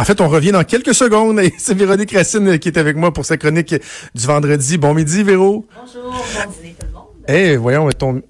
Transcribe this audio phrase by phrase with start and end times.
[0.00, 3.26] En fait, on revient dans quelques secondes c'est Véronique Racine qui est avec moi pour
[3.26, 3.74] sa chronique
[4.14, 4.78] du vendredi.
[4.78, 5.66] Bon midi, Véro.
[5.78, 7.04] Bonjour, bon dîner tout le monde.
[7.28, 8.22] Eh, voyons, ton,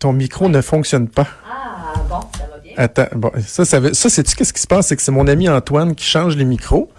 [0.00, 1.26] ton micro ne fonctionne pas.
[1.46, 2.72] Ah, bon, ça va bien?
[2.78, 4.86] Attends, bon, ça, ça, veut- ça c'est-tu qu'est-ce qui se passe?
[4.86, 6.90] C'est que c'est mon ami Antoine qui change les micros.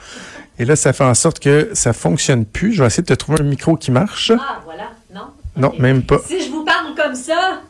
[0.60, 2.74] Et là, ça fait en sorte que ça fonctionne plus.
[2.74, 4.32] Je vais essayer de te trouver un micro qui marche.
[4.40, 5.22] Ah, voilà, non?
[5.58, 6.20] Non, même pas.
[6.28, 7.62] Si je vous parle comme ça,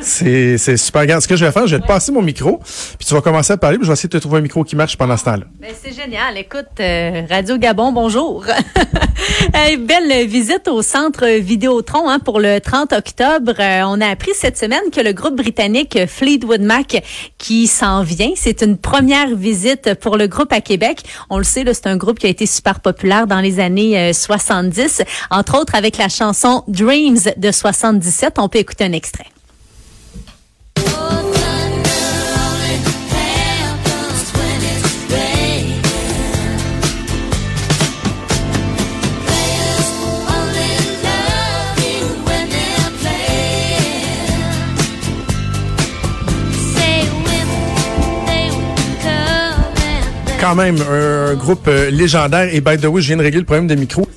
[0.00, 1.02] C'est c'est super.
[1.02, 2.58] Regarde, ce que je vais faire, je vais te passer mon micro,
[2.98, 4.64] puis tu vas commencer à parler, puis je vais essayer de te trouver un micro
[4.64, 5.44] qui marche pendant ce temps-là.
[5.60, 6.36] ben c'est génial.
[6.36, 8.44] Écoute, euh, Radio Gabon, bonjour.
[9.54, 13.52] Hey, belle visite au centre Vidéotron hein, pour le 30 octobre.
[13.58, 17.02] Euh, on a appris cette semaine que le groupe britannique Fleetwood Mac
[17.38, 21.02] qui s'en vient, c'est une première visite pour le groupe à Québec.
[21.30, 23.98] On le sait, là, c'est un groupe qui a été super populaire dans les années
[23.98, 28.34] euh, 70, entre autres avec la chanson Dreams de 77.
[28.38, 29.26] On peut écouter un extrait.
[50.42, 52.52] Quand même, un groupe euh, légendaire.
[52.52, 54.08] Et by the way, je viens de régler le problème de micro.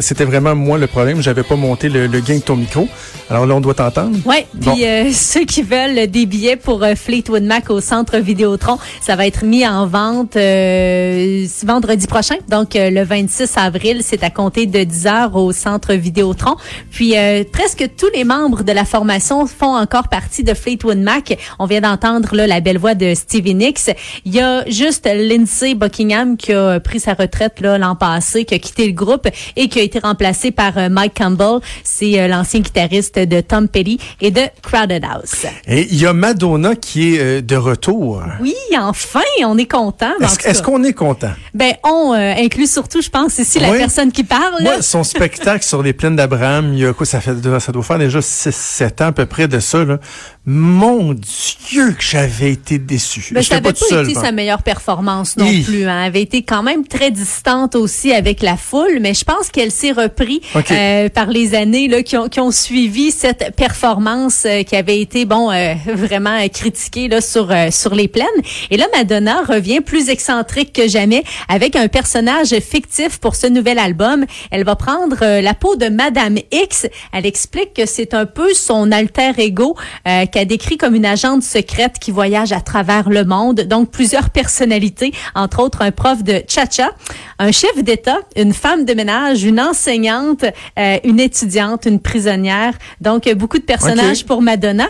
[0.00, 1.22] C'était vraiment moi le problème.
[1.22, 2.88] J'avais pas monté le, le gain de ton micro.
[3.30, 4.16] Alors là, on doit t'entendre.
[4.26, 8.78] Ouais, puis euh, ceux qui veulent des billets pour euh, Fleetwood Mac au centre Vidéotron,
[9.00, 14.24] ça va être mis en vente euh, vendredi prochain, donc euh, le 26 avril, c'est
[14.24, 16.56] à compter de 10 heures au centre Vidéotron.
[16.90, 21.38] Puis euh, presque tous les membres de la formation font encore partie de Fleetwood Mac.
[21.58, 23.90] On vient d'entendre là la belle voix de Stevie Nicks.
[24.24, 28.54] Il y a juste Lindsay Buckingham qui a pris sa retraite là l'an passé, qui
[28.54, 31.60] a quitté le groupe et qui a été remplacé par euh, Mike Campbell.
[31.82, 35.46] C'est euh, l'ancien guitariste de Tom Petty et de Crowded House.
[35.66, 38.22] Et il y a Madonna qui est euh, de retour.
[38.40, 40.12] Oui, enfin, on est content.
[40.20, 41.30] en Est-ce qu'on est content?
[41.54, 43.78] Ben, on inclut surtout, je pense, ici la Oui.
[43.78, 44.62] personne qui parle.
[44.62, 47.82] Moi, son spectacle sur les plaines d'Abraham, il y a quoi, ça fait, ça doit
[47.82, 49.98] faire déjà 6-7 ans à peu près de ça, là.
[50.46, 53.20] Mon Dieu, que j'avais été déçu.
[53.32, 54.22] Ben, J'étais ça n'avait pas, été moi.
[54.24, 55.84] sa meilleure performance non plus.
[55.86, 56.00] Hein.
[56.00, 59.70] Elle avait été quand même très distante aussi avec la foule, mais je pense qu'elle
[59.70, 60.70] s'est repris OK.
[60.70, 64.98] euh, par les années là, qui, ont, qui ont suivi cette performance euh, qui avait
[65.00, 68.26] été bon euh, vraiment euh, critiquée là, sur, euh, sur les plaines.
[68.70, 73.78] Et là, Madonna revient plus excentrique que jamais avec un personnage fictif pour ce nouvel
[73.78, 74.24] album.
[74.50, 76.86] Elle va prendre euh, la peau de Madame X.
[77.12, 79.76] Elle explique que c'est un peu son alter ego
[80.08, 83.62] euh, qu'elle décrit comme une agente secrète qui voyage à travers le monde.
[83.62, 86.90] Donc, plusieurs personnalités, entre autres un prof de cha-cha,
[87.38, 90.44] un chef d'État, une femme de ménage, une enseignante,
[90.78, 92.74] euh, une étudiante, une prisonnière.
[93.00, 94.88] Donc, beaucoup de personnages pour Madonna.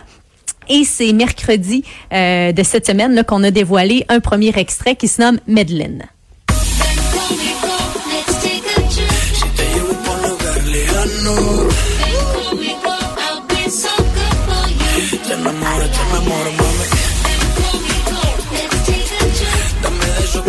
[0.68, 5.08] Et c'est mercredi euh, de cette semaine là, qu'on a dévoilé un premier extrait qui
[5.08, 5.98] se nomme Medlin.
[15.50, 16.69] Si te llevo pa' un lugar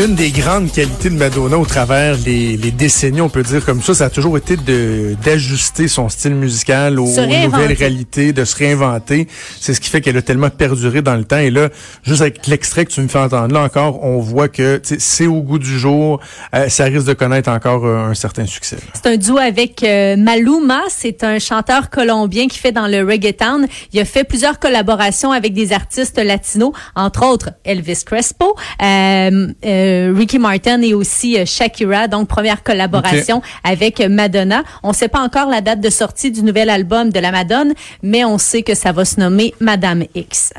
[0.04, 3.84] Une des grandes qualités de Madonna au travers les, les décennies, on peut dire comme
[3.84, 8.56] ça, ça a toujours été de d'ajuster son style musical aux, nouvelles réalités, de se
[8.56, 9.28] réinventer.
[9.60, 11.38] C'est ce qui fait qu'elle a tellement perduré dans le temps.
[11.38, 11.70] Et là,
[12.04, 15.42] juste avec l'extrait que tu me fais entendre, là encore, on voit que c'est au
[15.42, 16.20] goût du jour.
[16.56, 18.78] Euh, ça risque de connaître encore euh, un certain succès.
[18.96, 20.82] C'est un duo avec euh, Maluma.
[20.90, 23.68] C'est un chanteur colombien qui fait dans le reggaeton.
[23.94, 29.54] Il a fait plusieurs collaborations avec des artistes latinos, entre autres Elvis Crespo, euh,
[29.92, 32.08] euh, Ricky Martin et aussi euh, Shakira.
[32.08, 34.64] Donc, première collaboration avec euh, Madonna.
[34.84, 37.74] On ne sait pas encore la date de sortie du nouvel album de la Madone,
[38.02, 40.54] mais on sait que ça va se nommer Madame X.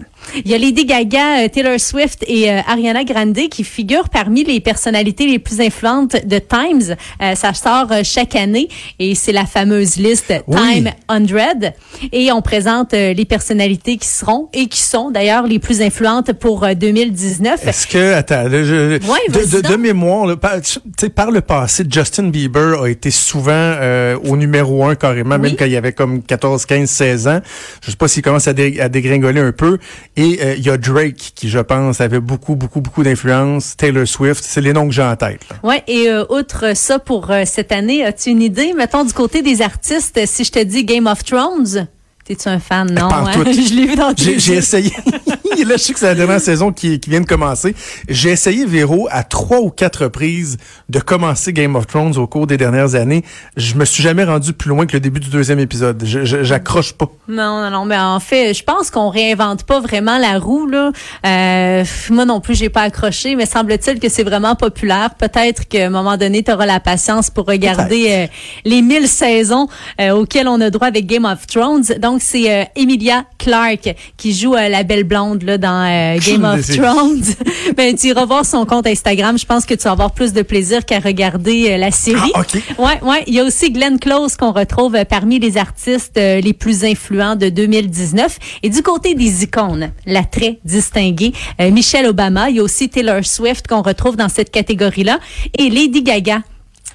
[0.44, 5.26] Il y a Lady Gaga, Taylor Swift et Ariana Grande qui figurent parmi les personnalités
[5.26, 6.94] les plus influentes de Times.
[7.34, 8.68] Ça sort chaque année
[9.00, 10.84] et c'est la fameuse liste Oui.
[10.84, 11.72] Time 100.
[12.12, 16.62] Et on présente les personnalités qui seront et qui sont d'ailleurs les plus influentes pour
[16.64, 17.66] euh, 2019.
[17.66, 19.18] Est-ce que attends, je- Ouais.
[19.28, 24.94] De, mémoire, là, par, le passé, Justin Bieber a été souvent euh, au numéro un
[24.94, 25.42] carrément, Oui.
[25.42, 27.40] même quand il avait comme 14, 15, 16 ans.
[27.84, 29.78] Je sais pas s'il commence à, dé- à dégringoler un peu.
[30.16, 33.76] Et euh, il y a Drake qui, je pense, avait beaucoup, beaucoup, beaucoup d'influence.
[33.76, 35.40] Taylor Swift, c'est les noms que j'ai en tête.
[35.50, 35.56] là.
[35.68, 39.62] Ouais, et euh, outre ça pour cette année, as-tu une idée mettons du côté des
[39.62, 41.86] artistes si je te dis Game of Thrones?
[42.32, 42.90] T'es-tu un fan?
[42.94, 43.30] Non hein?
[43.44, 44.90] Je l'ai vu dans J'ai essayé.
[45.64, 47.74] Là, je sais que c'est la dernière saison qui, qui vient de commencer.
[48.08, 50.56] J'ai essayé, Véro, à trois ou quatre reprises
[50.88, 53.22] de commencer Game of Thrones au cours des dernières années.
[53.56, 56.02] Je me suis jamais rendu plus loin que le début du deuxième épisode.
[56.04, 57.06] J'accroche pas.
[57.28, 60.90] Non, non, non, mais en fait, je pense qu'on réinvente pas vraiment la roue là.
[61.26, 65.14] Euh, moi non plus, j'ai pas accroché, mais semble-t-il que c'est vraiment populaire.
[65.14, 68.26] Peut-être qu'à un moment donné, tu auras la patience pour regarder euh,
[68.64, 69.68] les mille saisons
[70.00, 71.84] euh, auxquelles on a droit avec Game of Thrones.
[72.00, 76.44] Donc c'est euh, Emilia Clarke qui joue euh, la belle blonde là dans euh, Game
[76.44, 77.22] of Thrones.
[77.76, 79.38] ben tu iras voir son compte Instagram.
[79.38, 82.32] Je pense que tu vas avoir plus de plaisir qu'à regarder euh, la série.
[82.34, 82.62] Ah, OK.
[82.78, 83.24] Ouais, ouais.
[83.26, 86.84] Il y a aussi Glenn Close qu'on retrouve euh, parmi les artistes euh, les plus
[86.84, 88.38] influents de 2019.
[88.62, 92.50] Et du côté des icônes, la très distinguée euh, Michelle Obama.
[92.50, 95.18] Il y a aussi Taylor Swift qu'on retrouve dans cette catégorie-là.
[95.58, 96.42] Et Lady Gaga.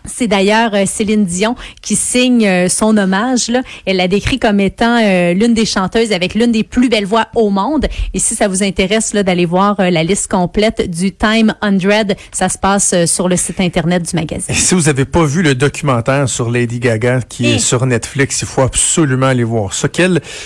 [0.10, 3.50] C'est d'ailleurs euh, Céline Dion qui signe euh, son hommage.
[3.50, 3.62] Là.
[3.86, 7.28] Elle la décrit comme étant euh, l'une des chanteuses avec l'une des plus belles voix
[7.36, 7.88] au monde.
[8.14, 12.48] Et si ça vous intéresse d'aller voir euh, la liste complète du Time 100, ça
[12.48, 14.46] se passe euh, sur le site internet du magazine.
[14.56, 17.56] Et si vous n'avez pas vu le documentaire sur Lady Gaga qui Eh.
[17.56, 19.90] est sur Netflix, il faut absolument aller voir ça.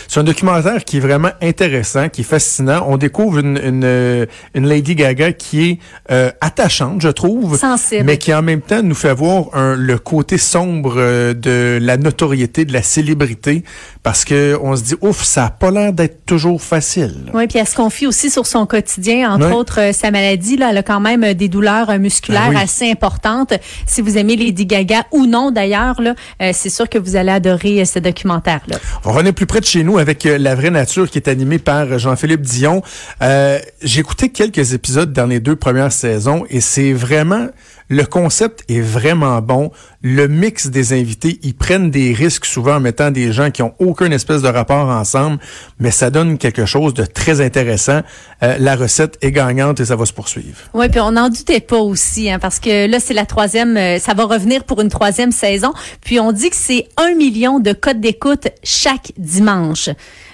[0.07, 2.83] C'est un documentaire qui est vraiment intéressant, qui est fascinant.
[2.87, 5.69] On découvre une, une, une Lady Gaga qui
[6.09, 8.05] est attachante, je trouve, Sensible.
[8.05, 11.97] mais qui en même temps nous fait voir un- le côté sombre euh, de la
[11.97, 13.63] notoriété, de la célébrité,
[14.03, 17.31] parce que on se dit, ouf, ça a pas l'air d'être toujours facile.
[17.33, 20.57] Oui, puis elle se confie aussi sur son quotidien, entre autres euh, sa maladie.
[20.57, 22.61] Là, elle a quand même euh, des douleurs musculaires Ah oui.
[22.61, 23.53] assez importantes.
[23.85, 26.13] Si vous aimez Lady Gaga ou non d'ailleurs, là,
[26.53, 28.77] c'est sûr que vous allez adorer ce documentaire-là.
[29.05, 31.97] On revenait plus près de chez nous avec La Vraie Nature qui est animé par
[31.99, 32.81] Jean-Philippe Dion.
[33.21, 37.47] Euh, J'ai écouté quelques épisodes dans les deux premières saisons et c'est vraiment...
[37.91, 39.69] Le concept est vraiment bon.
[40.01, 43.73] Le mix des invités, ils prennent des risques souvent en mettant des gens qui ont
[43.79, 45.39] aucun espèce de rapport ensemble,
[45.77, 47.99] mais ça donne quelque chose de très intéressant.
[48.43, 50.57] Euh, la recette est gagnante et ça va se poursuivre.
[50.73, 53.99] Oui, puis on n'en doutait pas aussi, hein, parce que là, c'est la troisième, euh,
[53.99, 55.73] ça va revenir pour une troisième saison.
[55.99, 59.89] Puis on dit que c'est un million de codes d'écoute chaque dimanche.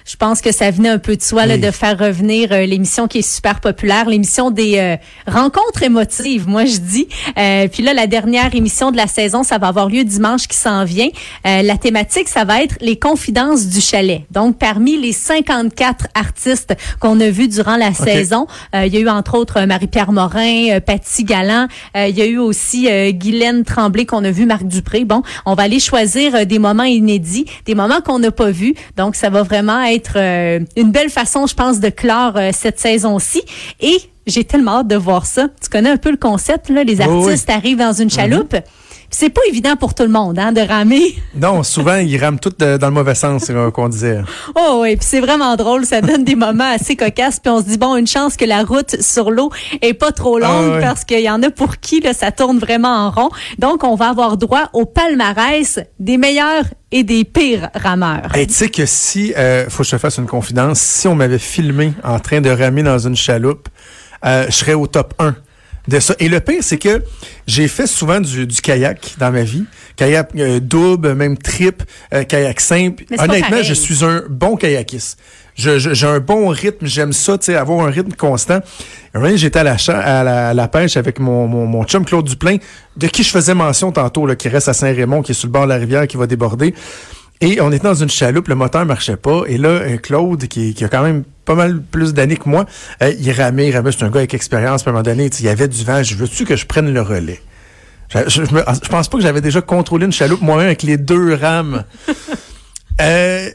[0.07, 3.09] Je pense que ça venait un peu de soi là, de faire revenir euh, l'émission
[3.09, 4.95] qui est super populaire, l'émission des euh,
[5.27, 7.09] rencontres émotives, moi je dis.
[7.37, 10.55] Euh, puis là, la dernière émission de la saison, ça va avoir lieu dimanche qui
[10.55, 11.09] s'en vient.
[11.45, 14.21] Euh, la thématique, ça va être les confidences du chalet.
[14.31, 19.01] Donc, parmi les 54 artistes qu'on a vus durant la saison, euh, il y a
[19.01, 21.67] eu entre autres Marie-Pierre Morin, euh, Patty Galland,
[21.97, 25.03] euh, il y a eu aussi euh, Guylaine Tremblay qu'on a vu, Marc Dupré.
[25.03, 28.73] Bon, on va aller choisir des moments inédits, des moments qu'on n'a pas vus.
[28.95, 32.79] Donc, ça va vraiment être euh, une belle façon, je pense, de clore euh, cette
[32.79, 33.41] saison-ci.
[33.79, 35.47] Et j'ai tellement hâte de voir ça.
[35.61, 36.83] Tu connais un peu le concept, là?
[36.83, 37.01] Les oui.
[37.01, 38.49] artistes arrivent dans une chaloupe.
[38.49, 38.61] Puis
[39.09, 41.15] C'est pas évident pour tout le monde, hein, de ramer.
[41.35, 44.21] Non, souvent, ils rament tout de- dans le mauvais sens, c'est euh, qu'on disait.
[44.55, 47.65] Oh oui, puis c'est vraiment drôle, ça donne des moments assez cocasses, puis on se
[47.67, 49.51] dit bon, une chance que la route sur l'eau
[49.81, 50.81] est pas trop longue Ah ouais.
[50.81, 53.29] parce qu'il y en a pour qui là, ça tourne vraiment en rond.
[53.59, 58.33] Donc on va avoir droit au palmarès des meilleurs et des pires rameurs.
[58.35, 61.15] Hey, tu sais que si, euh, faut que je te fasse une confidence, si on
[61.15, 63.69] m'avait filmé en train de ramer dans une chaloupe,
[64.25, 65.35] euh, je serais au top 1
[65.87, 66.15] de ça.
[66.19, 67.01] Et le pire, c'est que
[67.47, 69.63] j'ai fait souvent du, du kayak dans ma vie.
[69.95, 73.03] Kayak euh, double, même trip, euh, kayak simple.
[73.23, 75.17] Honnêtement, je suis un bon kayakiste.
[75.55, 78.59] Je- je- J'ai un bon rythme, j'aime ça, tu sais, avoir un rythme constant.
[79.35, 82.57] J'étais à la, à la, à la pêche avec mon, mon, mon chum Claude Duplain,
[82.95, 85.51] de qui je faisais mention tantôt, là, qui reste à Saint-Raymond, qui est sur le
[85.53, 86.75] bord de la rivière, qui va déborder.
[87.41, 89.43] Et on était dans une chaloupe, le moteur marchait pas.
[89.47, 92.65] Et là, euh, Claude, qui, qui a quand même pas mal plus d'années que moi,
[93.01, 94.85] euh, il ramait, il ramait, c'est un gars avec expérience.
[94.85, 96.03] À un moment donné, il y avait du vent.
[96.03, 97.41] Je veux-tu que je prenne le relais?
[98.13, 100.83] Je, je, je me- je pense pas que j'avais déjà contrôlé une chaloupe moi-même avec
[100.83, 101.83] les deux rames.
[102.99, 103.49] Euh,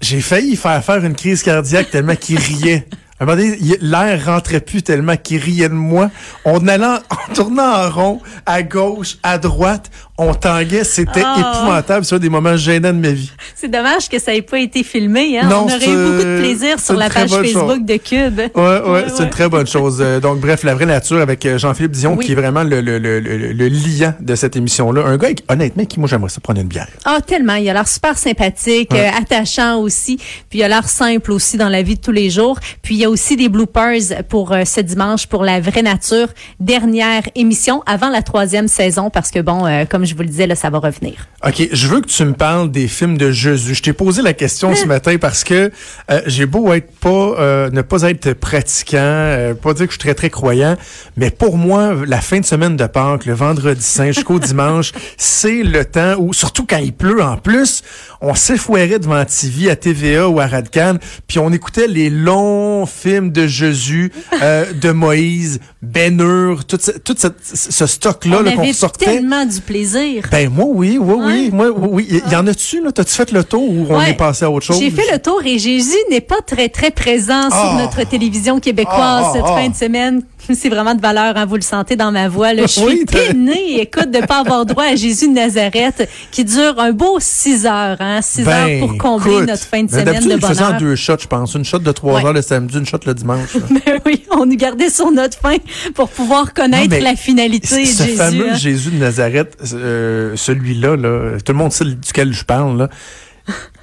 [0.00, 2.86] j'ai failli faire faire une crise cardiaque tellement qu'il riait.
[3.20, 6.10] À un moment donné, l'air rentrait plus tellement qu'il riait de moi.
[6.44, 6.98] On allait, en-
[7.30, 11.38] on tournait en rond, à gauche, à droite, on tanguait, c'était Oh.
[11.40, 12.04] épouvantable.
[12.04, 13.30] C'est un des moments gênants de ma vie.
[13.54, 15.38] C'est dommage que ça ait pas été filmé.
[15.38, 15.48] Hein?
[15.48, 17.82] Non, on aurait eu beaucoup de plaisir sur la page Facebook chose.
[17.82, 18.38] de Cube.
[18.38, 19.24] Ouais, ouais, Ouais, c'est ouais.
[19.24, 19.98] une très bonne chose.
[20.00, 22.26] Euh, donc, bref, la vraie nature avec euh, Jean-Philippe Dion, Oui.
[22.26, 25.02] qui est vraiment le, le, le, le, le liant de cette émission-là.
[25.06, 26.88] Un gars, honnêtement, qui, moi, j'aimerais ça prendre une bière.
[27.04, 27.54] Ah, tellement.
[27.54, 30.16] Il a l'air super sympathique, euh, attachant aussi.
[30.50, 32.58] Puis il a l'air simple aussi dans la vie de tous les jours.
[32.82, 35.80] Puis il y a a aussi des bloopers pour euh, ce dimanche pour la vraie
[35.82, 36.28] nature.
[36.60, 40.46] Dernière émission avant la troisième saison parce que bon, euh, comme je vous le disais,
[40.46, 41.28] là, ça va revenir.
[41.46, 43.74] OK, je veux que tu me parles des films de Jésus.
[43.74, 45.70] Je t'ai posé la question ce matin parce que
[46.10, 49.98] euh, j'ai beau être pas euh, ne pas être pratiquant, euh, pas dire que je
[49.98, 50.76] suis très très croyant,
[51.16, 55.62] mais pour moi la fin de semaine de Pâques, le vendredi saint jusqu'au dimanche, c'est
[55.62, 57.82] le temps où surtout quand il pleut en plus,
[58.20, 60.96] on s'effouerait devant TV à TVA ou à Radcan,
[61.26, 67.14] puis on écoutait les longs films de Jésus, de Moïse, Ben Hur, tout ce, tout
[67.16, 69.04] ce stock là On qu'on avait sortait.
[69.04, 70.24] tellement du plaisir.
[70.30, 71.50] Ben moi oui, oui, oui, Ouais.
[71.52, 72.08] moi oui.
[72.10, 72.90] Il y, en a-tu là?
[72.90, 74.80] T'as-tu fait le tour ou on est passé à autre chose?
[74.80, 77.64] J'ai fait le tour et Jésus n'est pas très, très présent Ah.
[77.64, 79.56] sur notre télévision québécoise Ah, ah, cette ah.
[79.56, 80.22] fin de semaine.
[80.54, 82.54] C'est vraiment de valeur, hein, vous le sentez dans ma voix.
[82.54, 82.62] Là.
[82.66, 86.78] Je suis Oui, peinée, écoute, de pas avoir droit à Jésus de Nazareth, qui dure
[86.80, 89.90] un beau six heures, hein, six heures pour combler Ben, écoute, notre fin de ben,
[89.92, 90.80] semaine d'habitude, de le faisait en bonheur.
[90.80, 91.54] deux shots, je pense.
[91.54, 92.24] Une shot de trois Ouais.
[92.24, 93.56] heures le samedi, une shot le dimanche.
[93.86, 95.56] Ben oui, on nous gardait sur notre fin
[95.94, 98.16] pour pouvoir connaître Non, la finalité Ce de Jésus.
[98.16, 98.56] fameux hein.
[98.56, 102.78] Jésus de Nazareth, euh, celui-là, là, tout le monde sait duquel je parle.
[102.78, 102.88] Là.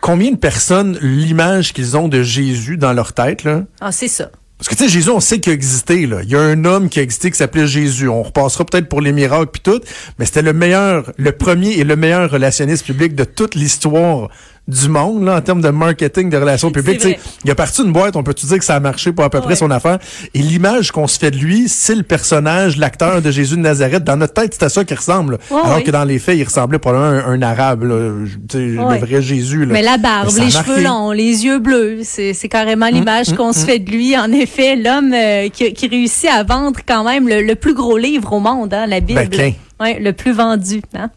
[0.02, 4.30] Combien de personnes, l'image qu'ils ont de Jésus dans leur tête, là, Ah, c'est ça.
[4.58, 6.06] Parce que tu sais, Jésus, on sait qu'il a existé.
[6.06, 6.22] Là.
[6.24, 8.08] Il y a un homme qui a existé qui s'appelait Jésus.
[8.08, 9.82] On repassera peut-être pour les miracles puis tout,
[10.18, 14.30] mais c'était le meilleur, le premier et le meilleur relationniste public de toute l'histoire
[14.68, 17.00] du monde là, en termes de marketing, de relations publiques.
[17.02, 19.12] C'est Tu sais, Il a parti une boîte, on peut-tu dire que ça a marché
[19.12, 20.00] pour à peu près son affaire?
[20.34, 24.04] Et l'image qu'on se fait de lui, c'est le personnage, l'acteur de Jésus de Nazareth.
[24.04, 25.38] Dans notre tête, c'était à ça qu'il ressemble.
[25.52, 28.12] Ouais, Alors que dans les faits, il ressemblait probablement à un, un arabe, là,
[28.50, 29.00] tu sais, Ouais.
[29.00, 29.66] le vrai Jésus.
[29.66, 29.74] Là.
[29.74, 33.54] Mais la barbe, Mais les cheveux longs, les yeux bleus, c'est c'est carrément l'image qu'on
[33.54, 34.18] se fait de lui.
[34.18, 37.98] En effet, l'homme euh, qui, qui réussit à vendre quand même le, le plus gros
[37.98, 39.28] livre au monde, hein, la Bible.
[39.32, 39.54] Ben.
[39.80, 40.82] Ouais, le plus vendu.
[40.94, 41.10] Hein?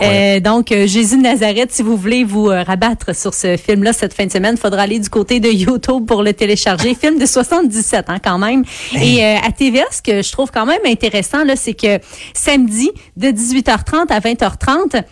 [0.00, 3.92] Euh, donc, euh, Jésus de Nazareth, si vous voulez vous euh, rabattre sur ce film-là
[3.92, 6.94] cette fin de semaine, il faudra aller du côté de YouTube pour le télécharger.
[6.94, 8.64] film de 77 hein, quand même.
[8.94, 11.98] Et euh, à TVA, ce que je trouve quand même intéressant, là, c'est que
[12.32, 15.02] samedi, de 18h30 à 20h30,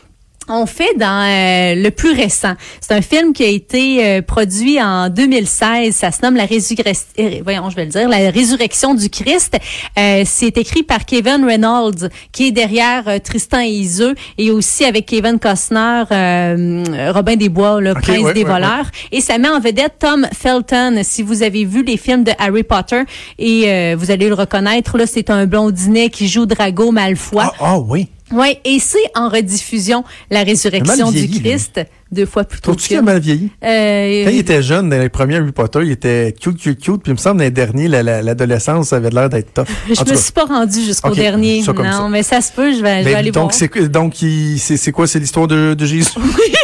[0.49, 2.55] on fait dans euh, le plus récent.
[2.81, 5.95] C'est un film qui a été euh, produit en 2016.
[5.95, 7.07] Ça se nomme la résurrection.
[7.43, 9.57] voyons, je vais le dire, la résurrection du Christ.
[9.99, 14.85] Euh, c'est écrit par Kevin Reynolds, qui est derrière euh, Tristan et Iseux, et aussi
[14.85, 18.87] avec Kevin Costner, euh, Robin des Bois, le prince ouais, des ouais, voleurs.
[19.13, 21.01] Et ça met en vedette Tom Felton.
[21.03, 23.03] Si vous avez vu les films de Harry Potter,
[23.39, 27.45] et euh, vous allez le reconnaître, là, c'est un blondinet qui joue Drago Malfoy.
[27.45, 28.09] Ah, ah oui.
[28.33, 31.41] Oui, et c'est en rediffusion la résurrection du lui.
[31.41, 32.71] Christ deux fois plus tôt.
[32.71, 33.51] Trouves-tu qu'il a mal vieilli?
[33.65, 37.03] Euh, Quand il était jeune, dans les premiers Harry Potter, il était cute, cute, cute.
[37.03, 39.59] Puis il me semble, dans les derniers, la- la- l'adolescence, ça avait l'air d'être.
[39.91, 41.63] En je me suis pas rendue jusqu'au dernier.
[41.67, 42.09] non, ça.
[42.09, 43.69] mais ça se peut, je vais, je vais Ben, aller donc, voir.
[43.91, 44.15] donc,
[44.59, 45.07] c'est c'est quoi?
[45.09, 46.09] C'est l'histoire de, de Jésus?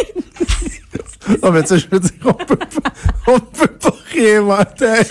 [1.43, 2.91] non, mais tu sais, je veux dire, on peut pas,
[3.27, 5.01] on peut pas réinventer.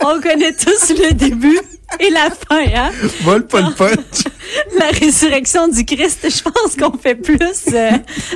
[0.00, 1.58] On connaît tous le début
[2.00, 2.90] et la fin, hein?
[3.22, 3.98] Vole pas le punch.
[4.78, 7.38] La résurrection du Christ, je pense qu'on fait plus
[7.74, 7.90] euh,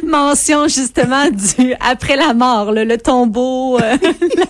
[0.06, 3.78] mention justement du après la mort, le tombeau.
[3.80, 3.96] euh,
[4.36, 4.44] la-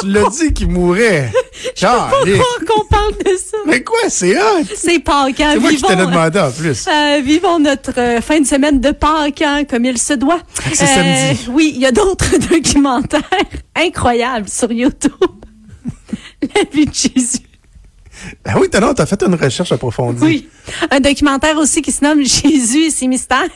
[0.00, 1.30] tu l'as dit qu'il mourait.
[1.80, 2.36] Calé.
[2.38, 3.56] Pourquoi qu'on parle de ça?
[3.66, 4.64] Mais quoi, c'est hot?
[4.76, 5.50] C'est Pâques, hein?
[5.54, 6.86] C'est moi qui te l'ai Vivons- demandé en plus.
[6.88, 10.36] Euh, vivons notre euh, fin de semaine de Pâques hein, comme il se doit.
[10.36, 11.46] Euh, c'est samedi.
[11.50, 13.22] Oui, il y a d'autres documentaires
[13.74, 15.12] incroyables sur YouTube.
[16.54, 17.38] La vie de Jésus.
[18.44, 20.22] Ah oui, t'as fait une recherche approfondie.
[20.22, 20.48] Oui.
[20.90, 23.48] Un documentaire aussi qui se nomme Jésus et ses mystères.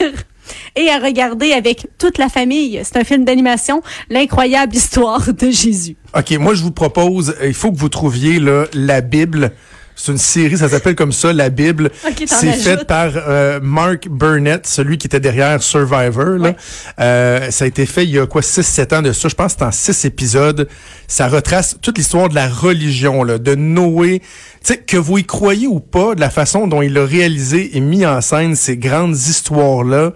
[0.77, 2.81] Et à regarder avec toute la famille.
[2.85, 5.97] C'est un film d'animation, l'incroyable histoire de Jésus.
[6.17, 9.53] OK, moi, je vous propose, euh, il faut que vous trouviez là, la Bible.
[9.97, 11.91] C'est une série, ça s'appelle comme ça, La Bible.
[12.07, 16.39] OK, t'en c'est fait par euh, Mark Burnett, celui qui était derrière Survivor.
[16.39, 16.49] Là.
[16.49, 16.57] Ouais.
[17.01, 19.29] Euh, ça a été fait il y a quoi, 6-7 ans de ça?
[19.29, 20.69] Je pense que c'est en 6 épisodes.
[21.07, 24.21] Ça retrace toute l'histoire de la religion, là, de Noé.
[24.66, 27.80] Sais, que vous y croyez ou pas, de la façon dont il a réalisé et
[27.80, 30.12] mis en scène ces grandes histoires-là,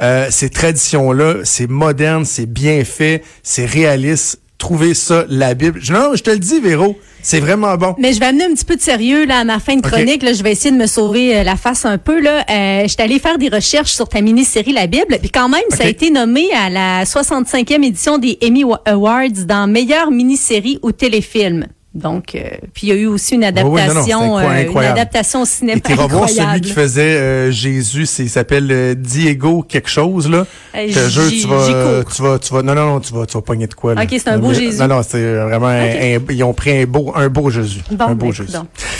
[0.00, 4.40] euh, ces traditions-là, c'est moderne, c'est bien fait, c'est réaliste.
[4.56, 5.78] Trouvez ça, la Bible.
[5.82, 7.94] Je- Non, je te le dis, Véro, c'est vraiment bon.
[7.98, 10.22] Mais je vais amener un petit peu de sérieux là à ma fin de chronique.
[10.22, 12.20] Là, je vais essayer de me sauver euh, la face un peu.
[12.20, 15.16] Là, euh, je suis allée faire des recherches sur ta mini-série La Bible.
[15.20, 19.44] Puis quand même, ça a été nommé à la 65e édition des Emmy Wa- Awards
[19.46, 21.66] dans meilleure mini-série ou téléfilm.
[21.98, 22.40] Donc, euh,
[22.74, 25.42] puis il y a eu aussi une oui, non, non, adaptation, incro- euh, une adaptation
[25.42, 30.30] au cinéma Et tu revoir celui qui faisait euh, Jésus, il s'appelle Diego quelque chose
[30.30, 30.46] là.
[30.74, 33.34] Je te jure, tu vas, tu vas, tu vas, non, non, non, tu vas, tu
[33.34, 34.02] vas pogner de quoi là.
[34.02, 34.78] Ok, c'est un beau Mais- Jésus.
[34.78, 38.04] Non, non, c'est vraiment, un- un- ils ont pris un beau, un beau Jésus, Bon,
[38.06, 38.52] un beau Jésus.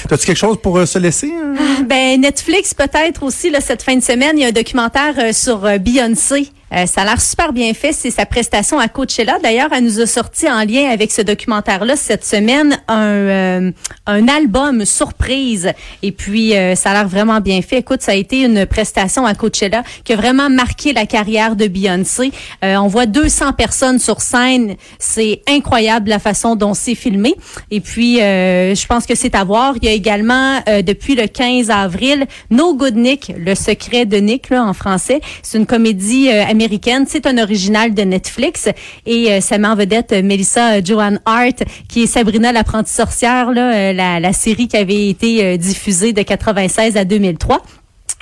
[0.09, 1.33] T'as-tu quelque chose pour se laisser?
[1.33, 1.85] hein?
[1.88, 5.61] Ben Netflix peut-être aussi là, cette fin de semaine, il y a un documentaire sur
[5.78, 6.49] Beyoncé.
[6.73, 9.39] Euh, ça a l'air super bien fait, c'est sa prestation à Coachella.
[9.43, 13.71] D'ailleurs, elle nous a sorti en lien avec ce documentaire-là cette semaine un euh,
[14.07, 15.73] un album surprise.
[16.03, 17.79] Et puis euh, ça a l'air vraiment bien fait.
[17.79, 21.67] Écoute, ça a été une prestation à Coachella qui a vraiment marqué la carrière de
[21.67, 22.33] Beyoncé.
[22.65, 27.35] Euh, on voit 200 personnes sur scène, c'est incroyable la façon dont c'est filmé.
[27.71, 29.75] Et puis euh, je pense que c'est à voir.
[29.81, 34.17] Il y a également euh, depuis le 15 avril No Good Nick, le secret de
[34.17, 35.21] Nick là en français.
[35.43, 38.69] C'est une comédie euh, américaine, c'est un original de Netflix
[39.07, 42.93] et euh, ça met en vedette euh, Melissa euh, Joan Hart qui est Sabrina l'apprentie
[42.93, 47.62] sorcière là, euh, la, la série qui avait été diffusée de 96 à 2003.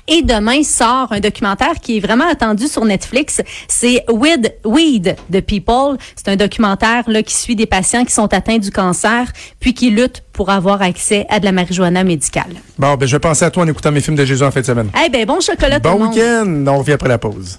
[0.08, 3.42] Et demain sort un documentaire qui est vraiment attendu sur Netflix.
[3.66, 5.96] C'est With Weed the People.
[6.14, 9.90] C'est un documentaire là qui suit des patients qui sont atteints du cancer puis qui
[9.90, 12.54] luttent pour avoir accès à de la marijuana médicale.
[12.78, 14.60] Bon, ben, je vais penser à toi en écoutant mes films de Jésus en fin
[14.60, 14.90] de semaine.
[15.04, 16.14] Eh ben bon chocolat tout le Bon monde.
[16.14, 16.64] week-end!
[16.68, 17.58] On revient après la pause.